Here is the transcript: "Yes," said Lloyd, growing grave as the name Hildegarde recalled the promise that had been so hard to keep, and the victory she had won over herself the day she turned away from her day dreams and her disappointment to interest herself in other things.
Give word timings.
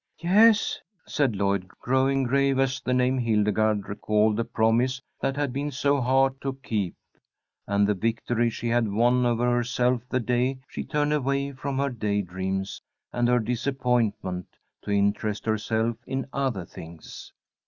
"Yes," 0.17 0.79
said 1.05 1.35
Lloyd, 1.35 1.67
growing 1.67 2.23
grave 2.23 2.57
as 2.57 2.81
the 2.81 2.91
name 2.91 3.19
Hildegarde 3.19 3.83
recalled 3.87 4.35
the 4.35 4.43
promise 4.43 4.99
that 5.19 5.35
had 5.35 5.53
been 5.53 5.69
so 5.69 6.01
hard 6.01 6.41
to 6.41 6.53
keep, 6.63 6.95
and 7.67 7.85
the 7.85 7.93
victory 7.93 8.49
she 8.49 8.69
had 8.69 8.87
won 8.91 9.27
over 9.27 9.47
herself 9.55 10.01
the 10.09 10.19
day 10.19 10.57
she 10.67 10.83
turned 10.83 11.13
away 11.13 11.51
from 11.51 11.77
her 11.77 11.89
day 11.91 12.23
dreams 12.23 12.81
and 13.13 13.27
her 13.27 13.37
disappointment 13.37 14.47
to 14.81 14.89
interest 14.89 15.45
herself 15.45 15.97
in 16.07 16.25
other 16.33 16.65
things. 16.65 17.31